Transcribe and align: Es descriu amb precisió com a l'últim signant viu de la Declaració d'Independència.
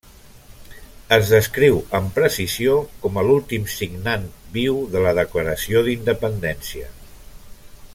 Es 1.17 1.27
descriu 1.33 1.77
amb 1.99 2.09
precisió 2.15 2.79
com 3.05 3.19
a 3.19 3.25
l'últim 3.29 3.69
signant 3.75 4.27
viu 4.59 4.83
de 4.97 5.07
la 5.07 5.15
Declaració 5.23 5.85
d'Independència. 5.89 6.93